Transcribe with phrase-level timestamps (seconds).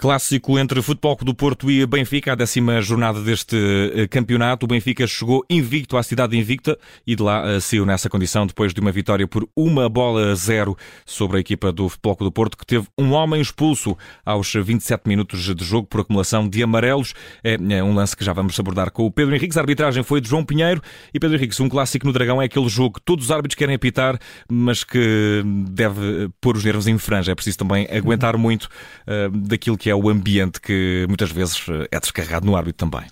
[0.00, 3.54] Clássico entre Futebol do Porto e Benfica, a décima jornada deste
[3.94, 4.64] eh, campeonato.
[4.64, 8.72] O Benfica chegou invicto à cidade invicta e de lá uh, saiu nessa condição depois
[8.72, 12.56] de uma vitória por uma bola a zero sobre a equipa do Futebol do Porto,
[12.56, 13.94] que teve um homem expulso
[14.24, 17.12] aos 27 minutos de jogo por acumulação de amarelos.
[17.44, 19.58] É, é um lance que já vamos abordar com o Pedro Henriques.
[19.58, 20.80] A arbitragem foi de João Pinheiro
[21.12, 23.74] e Pedro Henriques, um clássico no Dragão é aquele jogo que todos os árbitros querem
[23.74, 24.18] apitar,
[24.50, 27.32] mas que deve pôr os nervos em franja.
[27.32, 31.88] É preciso também aguentar muito uh, daquilo que é o ambiente que muitas vezes eh,
[31.90, 33.08] é descarregado no árbitro também.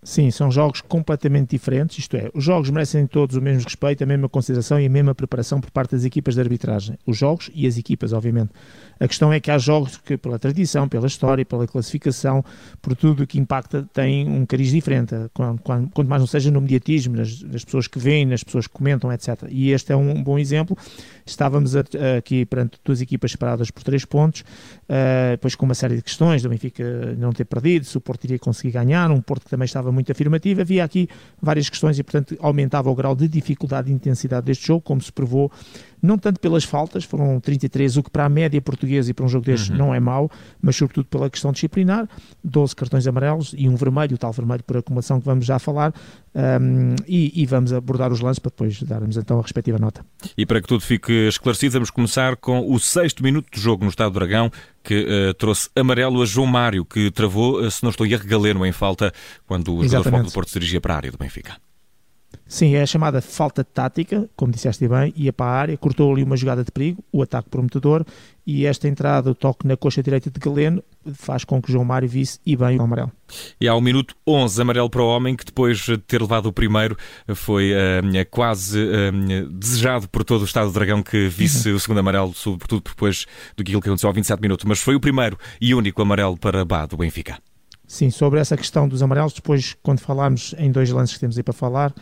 [0.00, 4.06] Sim, são jogos completamente diferentes, isto é, os jogos merecem todos o mesmo respeito, a
[4.06, 6.96] mesma consideração e a mesma preparação por parte das equipas de arbitragem.
[7.04, 8.50] Os jogos e as equipas, obviamente.
[9.00, 12.44] A questão é que há jogos que, pela tradição, pela história, pela classificação,
[12.80, 17.16] por tudo o que impacta, têm um cariz diferente, quanto mais não seja no mediatismo,
[17.16, 19.48] nas, nas, pessoas que veem, nas pessoas que comentam, etc.
[19.50, 20.78] E este é um bom exemplo.
[21.30, 26.02] Estávamos aqui perante duas equipas separadas por três pontos, uh, depois com uma série de
[26.02, 29.50] questões, do Benfica não ter perdido, se o Porto iria conseguir ganhar, um Porto que
[29.50, 31.08] também estava muito afirmativo, havia aqui
[31.40, 35.12] várias questões e, portanto, aumentava o grau de dificuldade e intensidade deste jogo, como se
[35.12, 35.52] provou
[36.02, 39.28] não tanto pelas faltas, foram 33, o que para a média portuguesa e para um
[39.28, 39.76] jogo destes uhum.
[39.76, 42.08] não é mau, mas sobretudo pela questão disciplinar,
[42.42, 45.92] 12 cartões amarelos e um vermelho, o tal vermelho por acumulação que vamos já falar,
[46.34, 50.04] um, e, e, vamos abordar os lances para depois darmos então a respectiva nota.
[50.36, 53.90] E para que tudo fique esclarecido, vamos começar com o sexto minuto de jogo no
[53.90, 54.50] Estado do Dragão,
[54.84, 58.24] que uh, trouxe amarelo a João Mário, que travou, uh, se não estou a erro,
[58.26, 59.12] Galeno em falta
[59.46, 61.56] quando o jogador do Porto se dirigia para a área do Benfica.
[62.46, 66.22] Sim, é a chamada falta tática, como disseste bem, ia para a área, cortou ali
[66.22, 68.06] uma jogada de perigo, o ataque prometedor,
[68.46, 70.82] e esta entrada, o toque na coxa direita de Galeno,
[71.12, 73.12] faz com que João Mário visse e bem o amarelo.
[73.60, 76.96] E ao minuto 11, amarelo para o homem, que depois de ter levado o primeiro,
[77.34, 81.98] foi uh, quase uh, desejado por todo o Estado do Dragão que visse o segundo
[81.98, 83.26] amarelo, sobretudo depois
[83.58, 86.86] do que aconteceu ao 27 minutos, mas foi o primeiro e único amarelo para Bá
[86.86, 87.38] do Benfica.
[87.86, 91.42] Sim, sobre essa questão dos amarelos, depois, quando falarmos em dois lances que temos aí
[91.42, 91.94] para falar,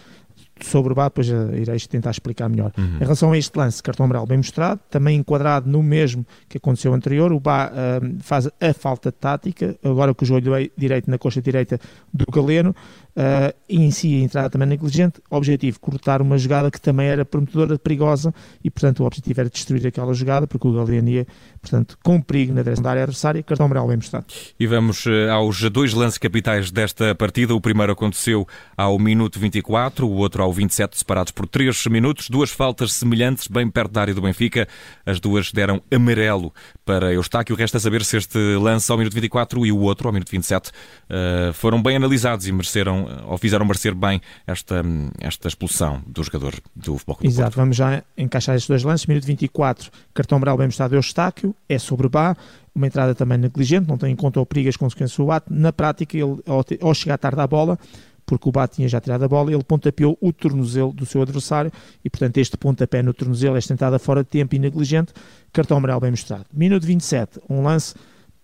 [0.60, 2.72] sobre o bar, depois irei tentar explicar melhor.
[2.76, 2.96] Uhum.
[2.96, 6.94] Em relação a este lance, cartão amarelo bem mostrado, também enquadrado no mesmo que aconteceu
[6.94, 11.42] anterior, o Bá uh, faz a falta tática, agora com o joelho direito na coxa
[11.42, 11.78] direita
[12.12, 12.74] do Galeno,
[13.16, 17.78] uh, em si a entrada também negligente, objetivo, cortar uma jogada que também era prometedora,
[17.78, 18.32] perigosa,
[18.64, 21.26] e portanto o objetivo era destruir aquela jogada, porque o Galeno ia,
[21.60, 24.26] portanto, com perigo na direção da área adversária, cartão amarelo bem mostrado.
[24.58, 28.46] E vamos uh, aos dois lances capitais desta partida, o primeiro aconteceu
[28.76, 33.68] ao minuto 24, o outro ao 27, separados por 3 minutos, duas faltas semelhantes bem
[33.68, 34.66] perto da área do Benfica,
[35.04, 36.52] as duas deram amarelo
[36.84, 40.30] para Eustáquio, resta saber se este lance ao minuto 24 e o outro ao minuto
[40.30, 40.72] 27 uh,
[41.08, 44.82] eh, foram bem analisados e mereceram ou fizeram merecer bem esta,
[45.20, 49.06] esta expulsão do jogador do Futebol Clube Exato, vamos já encaixar estes dois lances.
[49.06, 50.94] Minuto 24, cartão amarelo bem mostrado.
[50.94, 52.36] Eustáquio, é sobre Bá,
[52.74, 55.52] uma entrada também negligente, não tem em conta o perigo as consequências do ato.
[55.52, 57.78] Na prática, ele, ao, ao chegar tarde à bola,
[58.26, 61.70] porque o Bá tinha já tirado a bola, ele pontapeou o tornozelo do seu adversário
[62.04, 65.12] e, portanto, este pontapé no tornozelo, esta entrada fora de tempo e negligente,
[65.52, 66.44] cartão amarelo bem mostrado.
[66.52, 67.94] Minuto 27, um lance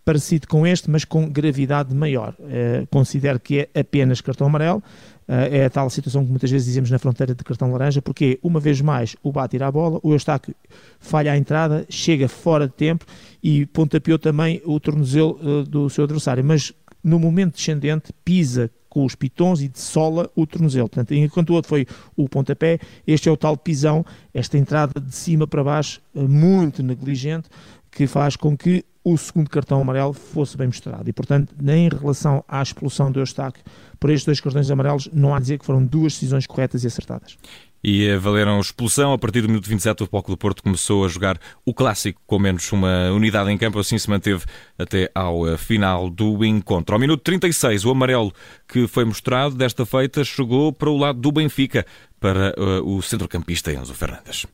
[0.05, 2.35] parecido com este, mas com gravidade maior.
[2.41, 4.83] Uh, considero que é apenas cartão amarelo.
[5.29, 8.39] Uh, é a tal situação que muitas vezes dizemos na fronteira de cartão laranja, porque
[8.43, 10.55] uma vez mais o bate tira a bola, o Eustáquio
[10.99, 13.05] falha a entrada, chega fora de tempo
[13.43, 16.73] e pontapeou também o tornozelo uh, do seu adversário, mas
[17.03, 20.87] no momento descendente pisa com os pitons e dessola o tornozelo.
[20.87, 24.05] Portanto, enquanto o outro foi o pontapé, este é o tal pisão,
[24.35, 27.49] esta entrada de cima para baixo, muito negligente,
[27.91, 31.09] que faz com que o segundo cartão amarelo fosse bem mostrado.
[31.09, 33.65] E, portanto, nem em relação à expulsão do Eustáquio
[33.99, 36.87] por estes dois cartões amarelos, não há a dizer que foram duas decisões corretas e
[36.87, 37.39] acertadas.
[37.83, 39.13] E eh, valeram expulsão.
[39.13, 42.39] A partir do minuto 27, o Futebol do Porto começou a jogar o clássico com
[42.39, 43.79] menos uma unidade em campo.
[43.79, 44.45] Assim se manteve
[44.79, 46.95] até ao eh, final do encontro.
[46.95, 48.33] Ao minuto 36, o amarelo
[48.69, 51.85] que foi mostrado, desta feita, chegou para o lado do Benfica,
[52.21, 54.47] para uh, o centrocampista Enzo Fernandes.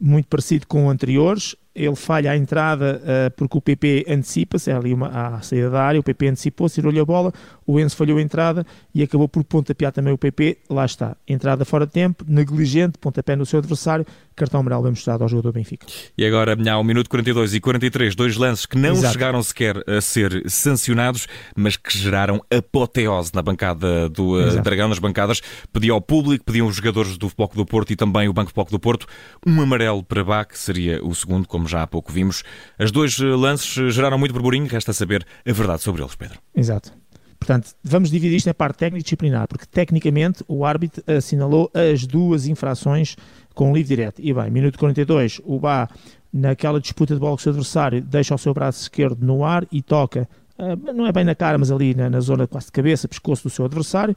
[0.00, 4.92] Muito parecido com anteriores, ele falha a entrada uh, porque o PP antecipa-se, é ali
[4.92, 7.32] uma, à saída da área, o PP antecipou-se, tirou-lhe a bola,
[7.66, 11.64] o Enzo falhou a entrada e acabou por pontapear também o PP, lá está, entrada
[11.64, 15.86] fora de tempo, negligente, pontapé no seu adversário, cartão amarelo bem mostrado ao jogador Benfica.
[16.16, 19.12] E agora, ao minuto 42 e 43, dois lances que não Exato.
[19.12, 21.26] chegaram sequer a ser sancionados,
[21.56, 25.40] mas que geraram apoteose na bancada do uh, Dragão, nas bancadas,
[25.72, 28.66] pediu ao público, pediam os jogadores do Futebol do Porto e também o Banco Futebol
[28.70, 29.06] do Porto,
[29.46, 32.42] um amarelo para Bach, que seria o segundo, como como já há pouco vimos.
[32.78, 36.38] As dois eh, lances eh, geraram muito burburinho, resta saber a verdade sobre eles, Pedro.
[36.54, 36.92] Exato.
[37.38, 42.06] Portanto, vamos dividir isto na parte técnica e disciplinar, porque tecnicamente o árbitro assinalou as
[42.06, 43.16] duas infrações
[43.54, 44.20] com livre direto.
[44.22, 45.88] E bem, minuto 42, o Bá,
[46.32, 49.66] naquela disputa de bola com o seu adversário, deixa o seu braço esquerdo no ar
[49.72, 50.28] e toca
[50.58, 53.44] uh, não é bem na cara, mas ali na, na zona quase de cabeça, pescoço
[53.44, 54.16] do seu adversário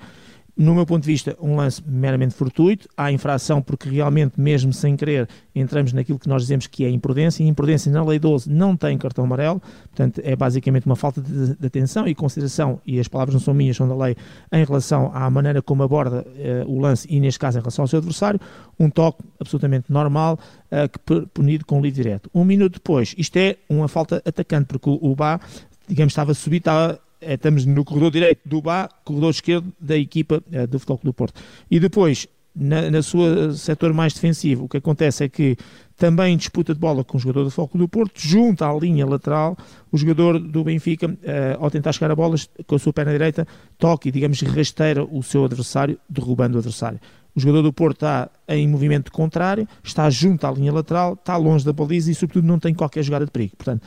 [0.57, 2.88] no meu ponto de vista, um lance meramente fortuito.
[2.96, 7.44] Há infração porque realmente, mesmo sem querer, entramos naquilo que nós dizemos que é imprudência.
[7.44, 11.56] E imprudência na Lei 12 não tem cartão amarelo, portanto, é basicamente uma falta de,
[11.56, 14.16] de atenção e consideração, e as palavras não são minhas, são da lei,
[14.52, 17.88] em relação à maneira como aborda uh, o lance e, neste caso, em relação ao
[17.88, 18.40] seu adversário.
[18.80, 20.40] Um toque absolutamente normal,
[20.72, 22.30] uh, que punido com livre direto.
[22.34, 25.40] Um minuto depois, isto é uma falta atacante, porque o, o Bá
[25.88, 27.00] digamos, estava subido, estava
[27.33, 31.13] estamos no corredor direito do Bá, corredor esquerdo da equipa é, do Futebol Clube do
[31.13, 31.42] Porto.
[31.69, 35.57] E depois, na, na sua setor mais defensivo, o que acontece é que
[35.98, 39.57] também disputa de bola com o jogador do Foco do Porto, junto à linha lateral,
[39.92, 41.16] o jogador do Benfica, uh,
[41.60, 45.24] ao tentar chegar a bolas com a sua perna direita, toca e, digamos, rasteira o
[45.24, 47.00] seu adversário, derrubando o adversário.
[47.36, 51.66] O jogador do Porto está em movimento contrário, está junto à linha lateral, está longe
[51.66, 53.57] da baliza e, sobretudo, não tem qualquer jogada de perigo.
[53.57, 53.86] Portanto,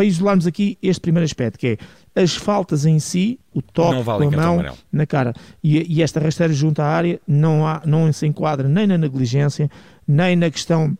[0.00, 1.78] para isolarmos aqui este primeiro aspecto, que
[2.16, 6.02] é as faltas em si, o toque vale com a mão na cara e, e,
[6.02, 9.70] esta rasteira junto à área não, há, não se enquadra nem na negligência,
[10.08, 10.96] nem na questão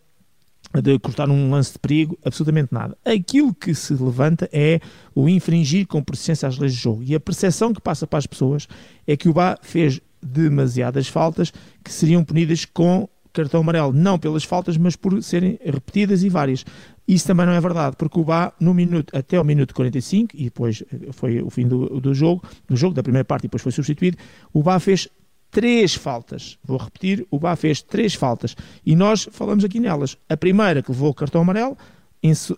[0.82, 2.94] de cortar um lance de perigo, absolutamente nada.
[3.02, 4.80] Aquilo que se levanta é
[5.14, 7.02] o infringir com persistência as leis do jogo.
[7.02, 8.68] E a percepção que passa para as pessoas
[9.06, 11.50] é que o Bá fez demasiadas faltas
[11.82, 16.64] que seriam punidas com cartão amarelo, não pelas faltas, mas por serem repetidas e várias.
[17.10, 20.44] Isso também não é verdade, porque o Bá, no minuto, até o minuto 45, e
[20.44, 23.64] depois eh, foi o fim do, do jogo, do jogo, da primeira parte, e depois
[23.64, 24.16] foi substituído,
[24.52, 25.08] o Bá fez
[25.50, 26.56] três faltas.
[26.62, 28.54] Vou repetir, o Bá fez três faltas.
[28.86, 30.16] E nós falamos aqui nelas.
[30.28, 31.76] A primeira que levou o cartão amarelo,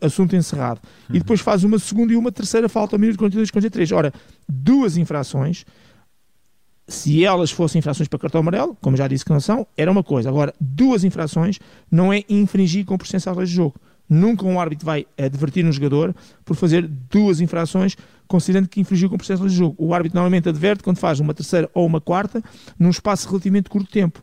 [0.03, 0.83] assunto encerrado.
[1.09, 3.91] E depois faz uma segunda e uma terceira falta ao minuto 42 43.
[3.93, 4.13] Ora,
[4.47, 5.65] duas infrações
[6.87, 10.03] se elas fossem infrações para cartão amarelo, como já disse que não são, era uma
[10.03, 10.29] coisa.
[10.29, 11.59] Agora, duas infrações
[11.91, 13.77] não é infringir com às leis do jogo.
[14.15, 16.15] Nunca um árbitro vai advertir um jogador
[16.45, 17.97] por fazer duas infrações,
[18.29, 19.75] considerando que infringiu com às leis do jogo.
[19.79, 22.43] O árbitro normalmente adverte quando faz uma terceira ou uma quarta,
[22.79, 24.23] num espaço relativamente curto de tempo.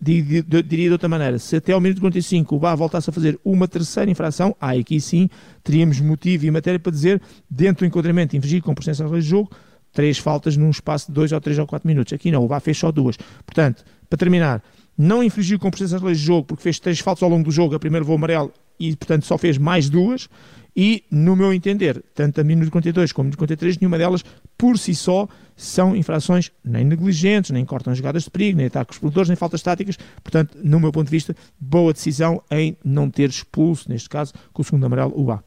[0.00, 3.68] Diria de outra maneira, se até ao minuto 45 o Bá voltasse a fazer uma
[3.68, 5.28] terceira infração, aí aqui sim
[5.62, 9.50] teríamos motivo e matéria para dizer, dentro do enquadramento infringir com leis do jogo,
[9.92, 12.10] três faltas num espaço de dois ou três ou quatro minutos.
[12.14, 13.18] Aqui não, o VAR fez só duas.
[13.44, 14.62] Portanto, para terminar,
[14.96, 17.74] não infringiu com presença leis de jogo porque fez três faltas ao longo do jogo,
[17.74, 20.28] a primeira voo amarelo e, portanto, só fez mais duas.
[20.78, 24.22] E, no meu entender, tanto a minuto 42 como a minuto 43, nenhuma delas,
[24.58, 25.26] por si só,
[25.56, 29.96] são infrações nem negligentes, nem cortam jogadas de perigo, nem ataques explodores, nem faltas táticas.
[30.22, 34.60] Portanto, no meu ponto de vista, boa decisão em não ter expulso, neste caso, com
[34.60, 35.42] o segundo amarelo, o VAR.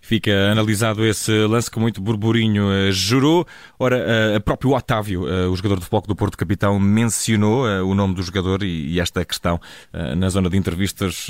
[0.00, 3.46] Fica analisado esse lance que muito burburinho uh, gerou.
[3.78, 4.04] Ora,
[4.36, 8.22] uh, próprio Otávio, uh, o jogador de foco do Porto Capitão, mencionou o nome do
[8.22, 9.60] jogador e, e esta questão
[10.16, 11.28] na zona de entrevistas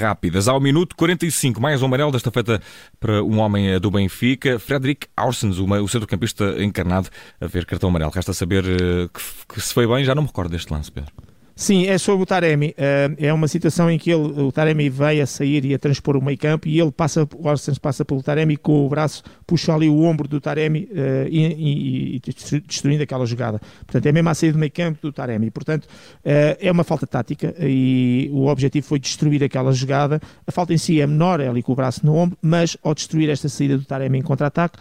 [0.00, 0.48] rápidas.
[0.48, 2.60] Ao minuto 45, mais um amarelo, desta feita
[3.00, 7.08] para um homem do Benfica, Frederic Aursens, o centrocampista encarnado,
[7.40, 8.10] a ver cartão amarelo.
[8.10, 11.31] Resta saber que, que se foi bem, já não me recordo deste lance, Pedro.
[11.54, 12.70] Sim, é sobre o Taremi.
[12.70, 16.16] Uh, é uma situação em que ele, o Taremi veio a sair e a transpor
[16.16, 19.74] o meio campo e ele passa, o Arsens passa pelo Taremi com o braço, puxa
[19.74, 23.60] ali o ombro do Taremi uh, e, e, e, destruindo aquela jogada.
[23.86, 25.50] Portanto, é mesmo a sair do meio campo do Taremi.
[25.50, 30.20] Portanto, uh, é uma falta tática e o objetivo foi destruir aquela jogada.
[30.46, 32.94] A falta em si é menor, é ali com o braço no ombro, mas ao
[32.94, 34.78] destruir esta saída do Taremi em contra-ataque,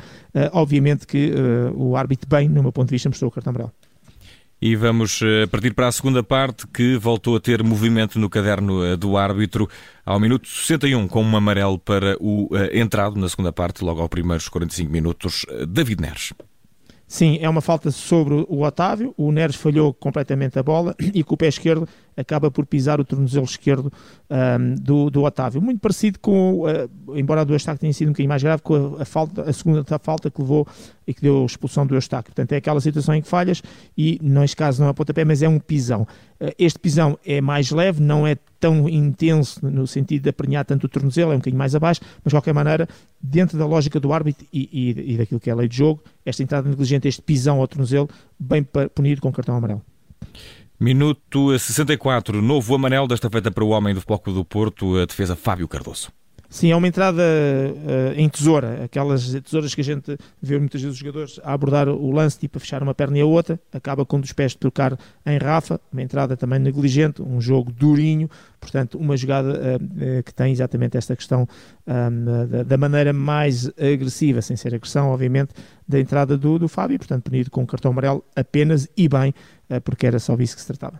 [0.54, 1.34] obviamente que
[1.76, 3.74] o árbitro bem, no meu ponto de vista, mostrou o cartão amarelo.
[4.62, 8.86] E vamos eh, partir para a segunda parte, que voltou a ter movimento no caderno
[8.86, 9.68] eh, do árbitro
[10.06, 14.10] ao minuto 61, com um amarelo para o eh, entrado na segunda parte, logo aos
[14.10, 16.34] primeiros 45 minutos, David Neres.
[17.08, 19.16] Sim, é uma falta sobre o Otávio.
[19.18, 23.06] O Neres falhou completamente a bola e com o pé esquerdo acaba por pisar o
[23.06, 23.92] tornozelo esquerdo
[24.30, 25.62] um, do, do Otávio.
[25.62, 28.98] Muito parecido com, uh, embora a do Eustáquio tenha sido um bocadinho mais grave, com
[28.98, 30.68] a, a, falta, a segunda falta que levou
[31.06, 32.34] e que deu a expulsão do Eustáquio.
[32.34, 33.62] Portanto, é aquela situação em que falhas
[33.98, 36.08] e, neste caso, não é pontapé, mas é um pisão.
[36.40, 40.86] Uh, este pisão é mais leve, não é tão intenso no sentido de aprenhar tanto
[40.86, 42.88] o tornozelo, é um bocadinho mais abaixo, mas de qualquer maneira,
[43.20, 46.04] dentro da lógica do árbitro e, e, e daquilo que é a lei de jogo,
[46.24, 48.08] esta entrada negligente, este pisão ao tornozelo,
[48.40, 48.64] bem
[48.94, 49.82] punido com cartão amarelo.
[50.84, 55.36] Minuto 64, novo amarelo desta feita para o homem do Foco do Porto, a defesa
[55.36, 56.12] Fábio Cardoso.
[56.52, 60.96] Sim, é uma entrada uh, em tesoura, aquelas tesouras que a gente vê muitas vezes
[60.96, 64.06] os jogadores a abordar o lance, tipo a fechar uma perna e a outra, acaba
[64.06, 68.30] com um dos pés de trocar em Rafa, uma entrada também negligente, um jogo durinho,
[68.60, 71.48] portanto, uma jogada uh, uh, que tem exatamente esta questão
[71.88, 75.54] um, da, da, maneira mais agressiva, sem ser agressão, obviamente,
[75.88, 79.34] da entrada do, do Fábio, portanto, punido com um cartão amarelo apenas e bem,
[79.86, 81.00] porque era só disso que se tratava.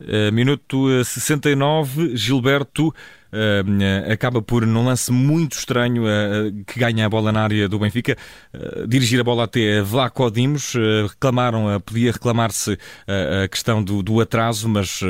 [0.00, 6.04] Uh, minuto 69, Gilberto uh, acaba por, num lance muito estranho,
[6.66, 8.16] que ganha a bola na área do Benfica,
[8.88, 10.74] dirigir a bola até Vlaco Dimos.
[11.08, 12.78] reclamaram, podia reclamar-se
[13.44, 15.00] a questão do, do atraso, mas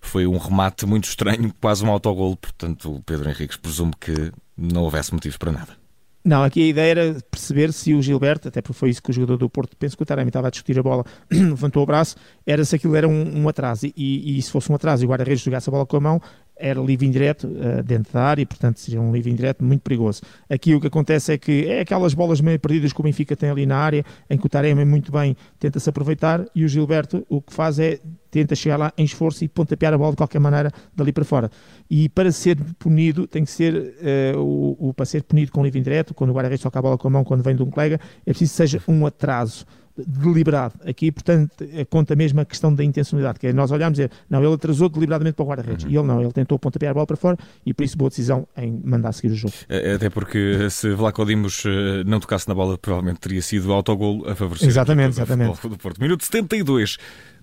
[0.00, 2.36] foi um remate muito estranho, quase um autogolo.
[2.36, 5.79] Portanto, Pedro Henriques presume que não houvesse motivos para nada.
[6.22, 9.12] Não, aqui a ideia era perceber se o Gilberto, até porque foi isso que o
[9.12, 12.16] jogador do Porto, penso que o Taremi estava a discutir a bola, levantou o braço,
[12.46, 13.86] era se aquilo era um, um atraso.
[13.96, 16.22] E, e, se fosse um atraso e o guarda-redes jogasse a bola com a mão,
[16.60, 20.22] era livre indireto uh, dentro da área, e portanto seria um livre indireto muito perigoso.
[20.48, 23.50] Aqui o que acontece é que é aquelas bolas meio perdidas que o Benfica tem
[23.50, 27.40] ali na área, em que o Taremi muito bem tenta-se aproveitar e o Gilberto o
[27.40, 27.98] que faz é
[28.30, 31.50] tenta chegar lá em esforço e pontapear a bola de qualquer maneira dali para fora.
[31.90, 35.80] E para ser punido, tem que ser uh, o, o, para ser punido com livre
[35.80, 37.98] indireto, quando o guarda-redes toca a bola com a mão, quando vem de um colega,
[38.24, 39.66] é preciso que seja um atraso
[39.96, 40.74] deliberado.
[40.86, 44.10] Aqui, portanto, eh, conta mesmo a questão da intencionalidade, que é nós olhamos e dizer,
[44.28, 45.84] não, ele atrasou deliberadamente para o guarda-redes.
[45.84, 45.90] Uhum.
[45.90, 48.46] E ele não, ele tentou pontapear a bola para fora e por isso boa decisão
[48.56, 49.54] em mandar seguir o jogo.
[49.68, 54.28] É, até porque se Vlaco Dimos eh, não tocasse na bola, provavelmente teria sido autogol
[54.28, 55.68] a favorecer exatamente, exatamente.
[55.68, 56.00] do Porto.
[56.00, 56.98] Minuto 72.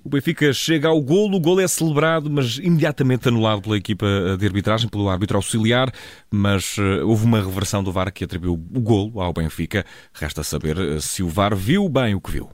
[0.08, 4.08] O Benfica chega ao golo, o golo é celebrado, mas imediatamente anulado pela equipa
[4.40, 5.92] de arbitragem, pelo árbitro auxiliar,
[6.32, 9.86] mas uh, houve uma reversão do VAR que atribuiu o golo ao Benfica.
[10.14, 12.50] Resta saber uh, se o VAR viu bem o que viu.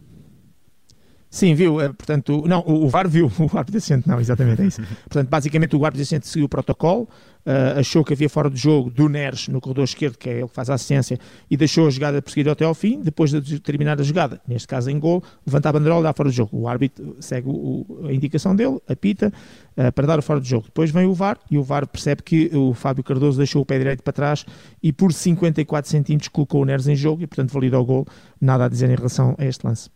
[1.33, 1.81] Sim, viu.
[1.81, 4.83] Eh, portanto, não, o VAR viu, o árbitro assistente não, exatamente é isso.
[5.09, 7.09] Portanto, basicamente o árbitro assistente seguiu o protocolo,
[7.43, 10.47] uh, achou que havia fora de jogo do Neres no corredor esquerdo, que é ele
[10.47, 11.17] que faz a assistência,
[11.49, 13.01] e deixou a jogada prosseguir até ao fim.
[13.01, 16.29] Depois de terminar a jogada, neste caso em gol, levanta a banderola e dá fora
[16.29, 16.51] de jogo.
[16.55, 19.33] O árbitro segue o, a indicação dele, apita,
[19.75, 20.65] uh, para dar o fora de jogo.
[20.65, 23.79] Depois vem o VAR e o VAR percebe que o Fábio Cardoso deixou o pé
[23.79, 24.45] direito para trás
[24.83, 28.05] e por 54 centímetros colocou o Neres em jogo e, portanto, valida o gol.
[28.39, 29.89] Nada a dizer em relação a este lance.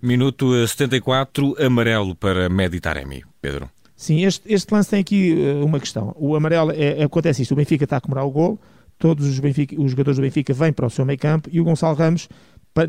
[0.00, 3.24] Minuto 74, amarelo para Meditaremi.
[3.40, 3.70] Pedro.
[3.96, 6.14] Sim, este, este lance tem aqui uh, uma questão.
[6.18, 8.60] O amarelo, é, é, acontece isto, o Benfica está a comemorar o gol,
[8.98, 11.64] todos os, Benfica, os jogadores do Benfica vêm para o seu meio campo e o
[11.64, 12.28] Gonçalo Ramos,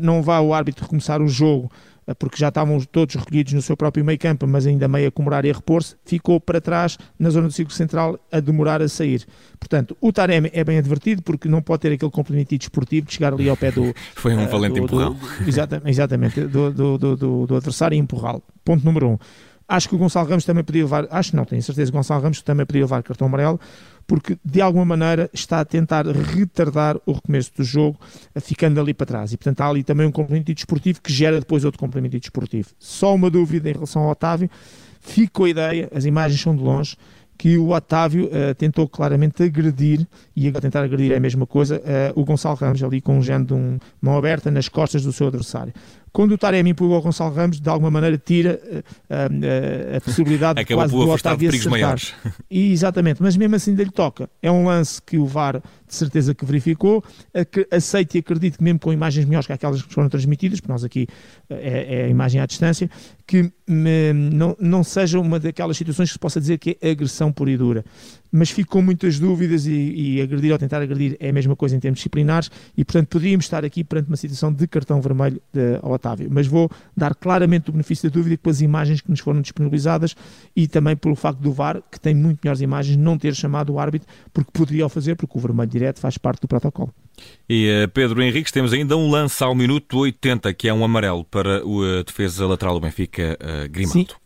[0.02, 3.76] não vá o árbitro recomeçar o jogo eh, porque já estavam todos recolhidos no seu
[3.76, 7.30] próprio meio campo, mas ainda meio a comemorar e a repor-se, ficou para trás na
[7.30, 9.26] zona do círculo central a demorar a sair.
[9.58, 13.32] Portanto, o Taremi é bem advertido porque não pode ter aquele complemento desportivo de chegar
[13.32, 13.94] ali ao pé do.
[14.14, 15.14] Foi um uh, valente do, empurrão.
[15.16, 18.42] Do, exatamente, exatamente do, do, do, adversário e empurrá-lo.
[18.64, 19.18] Ponto número um.
[19.68, 22.22] Acho que o Gonçalo Ramos também podia levar, acho não, tenho certeza que o Gonçalo
[22.22, 23.58] Ramos também podia levar cartão amarelo,
[24.06, 27.98] porque de alguma maneira está a tentar retardar o recomeço do jogo,
[28.40, 29.32] ficando ali para trás.
[29.32, 32.68] E portanto há ali também um complemento desportivo que gera depois outro complemento desportivo.
[32.78, 34.48] Só uma dúvida em relação ao Otávio,
[35.00, 36.96] fico a ideia, as imagens são de longe,
[37.36, 41.76] que o Otávio uh, tentou claramente agredir, e agora tentar agredir é a mesma coisa,
[41.78, 45.12] uh, o Gonçalo Ramos ali com um género de um, mão aberta nas costas do
[45.12, 45.72] seu adversário.
[46.16, 50.74] Quando o Taremi empurrou o Gonçalo Ramos, de alguma maneira tira uh, a possibilidade de
[50.74, 51.98] quase do Otávio acertar.
[52.50, 54.26] E, exatamente, mas mesmo assim lhe toca.
[54.40, 57.02] É um lance que o VAR de certeza que verificou,
[57.70, 60.82] aceito e acredito que mesmo com imagens melhores que aquelas que foram transmitidas, porque nós
[60.82, 61.06] aqui
[61.48, 62.90] é, é a imagem à distância,
[63.26, 67.32] que me, não, não seja uma daquelas situações que se possa dizer que é agressão
[67.32, 67.84] pura e dura.
[68.30, 71.76] Mas fico com muitas dúvidas e, e agredir ou tentar agredir é a mesma coisa
[71.76, 75.78] em termos disciplinares e, portanto, poderíamos estar aqui perante uma situação de cartão vermelho de,
[75.82, 76.28] ao Otávio.
[76.30, 80.14] Mas vou dar claramente o benefício da dúvida pelas imagens que nos foram disponibilizadas
[80.54, 83.78] e também pelo facto do VAR, que tem muito melhores imagens, não ter chamado o
[83.78, 86.92] árbitro, porque poderia o fazer, porque o vermelho direto faz parte do protocolo.
[87.48, 91.24] E uh, Pedro Henriques, temos ainda um lance ao minuto 80, que é um amarelo
[91.24, 94.12] para o uh, defesa lateral do Benfica, uh, Grimaldo.
[94.12, 94.25] Sim.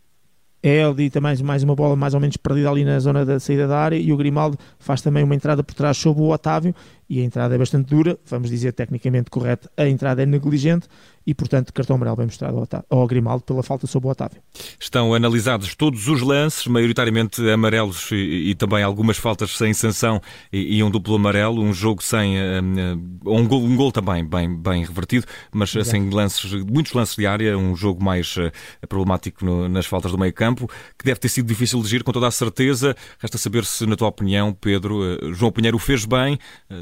[0.63, 3.79] É também mais uma bola mais ou menos perdida ali na zona da saída da
[3.79, 6.75] área e o Grimaldo faz também uma entrada por trás sobre o Otávio
[7.11, 10.87] e a entrada é bastante dura, vamos dizer tecnicamente correto, a entrada é negligente
[11.27, 14.41] e, portanto, cartão amarelo bem mostrado ao, Otávio, ao Grimaldo pela falta sobre o Otávio.
[14.79, 20.21] Estão analisados todos os lances, maioritariamente amarelos e, e também algumas faltas sem sanção
[20.53, 24.55] e, e, um duplo amarelo, um jogo sem um, um, gol, um gol também bem,
[24.55, 25.91] bem revertido, mas Exato.
[25.91, 28.51] sem lances, muitos lances de área, um jogo mais uh,
[28.87, 32.11] problemático no, nas faltas do meio campo, que deve ter sido difícil de agir com
[32.13, 32.95] toda a certeza.
[33.19, 35.01] Resta saber se, na tua opinião, Pedro,
[35.33, 36.39] João Pinheiro o fez bem,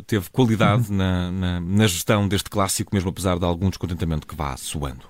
[0.07, 4.35] teve teve qualidade na, na, na, gestão deste clássico, mesmo apesar de algum descontentamento que
[4.35, 5.05] vá soando.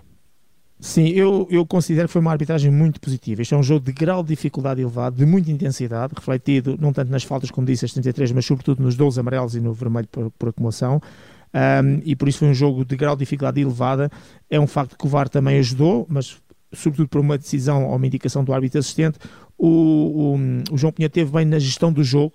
[0.79, 3.41] Sim, eu, eu considero que foi uma arbitragem muito positiva.
[3.41, 7.11] Este é um jogo de grau de dificuldade elevado, de muita intensidade, refletido não tanto
[7.11, 10.31] nas faltas, como disse, as 33, mas sobretudo nos 12 amarelos e no vermelho por,
[10.31, 11.01] por acumulação.
[11.53, 14.09] Um, e por isso foi um jogo de grau de dificuldade elevada.
[14.49, 16.37] É um facto que o VAR também ajudou, mas
[16.71, 19.17] sobretudo por uma decisão ou uma indicação do árbitro assistente.
[19.57, 22.33] O, o, o João Pinheiro teve bem na gestão do jogo,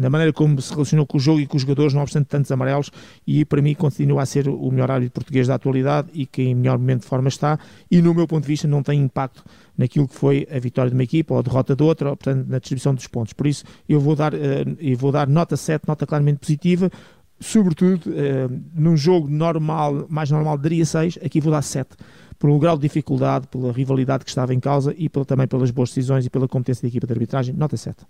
[0.00, 2.50] na maneira como se relacionou com o jogo e com os jogadores, não obstante tantos
[2.52, 2.90] amarelos,
[3.26, 6.54] e para mim continua a ser o melhor árbitro português da atualidade e que em
[6.54, 7.58] melhor momento de forma está,
[7.90, 9.44] e no meu ponto de vista não tem impacto
[9.76, 12.46] naquilo que foi a vitória de uma equipa ou a derrota de outra, ou, portanto,
[12.48, 13.32] na distribuição dos pontos.
[13.32, 14.38] Por isso, eu vou dar, uh,
[14.78, 16.90] eu vou dar nota 7, nota claramente positiva,
[17.38, 21.90] sobretudo uh, num jogo normal, mais normal, daria 6, aqui vou dar 7
[22.38, 25.70] por um grau de dificuldade, pela rivalidade que estava em causa e pela, também pelas
[25.70, 28.04] boas decisões e pela competência da equipa de arbitragem, nota 7.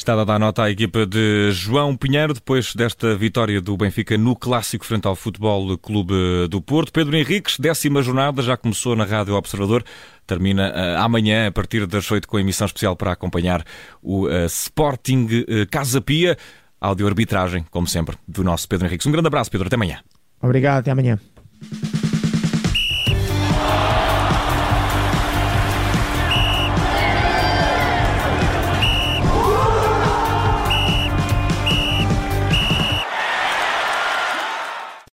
[0.00, 4.34] Está a dar nota à equipa de João Pinheiro depois desta vitória do Benfica no
[4.34, 6.14] clássico frente ao Futebol Clube
[6.48, 6.90] do Porto.
[6.90, 9.84] Pedro Henriques, décima jornada, já começou na Rádio Observador,
[10.26, 13.62] termina uh, amanhã a partir das 8 com a emissão especial para acompanhar
[14.02, 16.34] o uh, Sporting uh, Casa Pia.
[16.80, 19.06] Áudio arbitragem, como sempre, do nosso Pedro Henriques.
[19.06, 19.66] Um grande abraço, Pedro.
[19.66, 19.98] Até amanhã.
[20.40, 21.20] Obrigado, até amanhã.